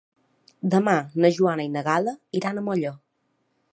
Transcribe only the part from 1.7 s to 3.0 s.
na Gal·la iran a Molló.